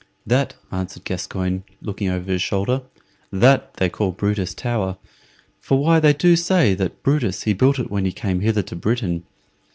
[0.25, 2.81] "That," answered Gascoyne, looking over his shoulder
[3.31, 4.97] "that they call Brutus Tower,
[5.59, 8.75] for why they do say that Brutus he built it when he came hither to
[8.75, 9.25] Britain.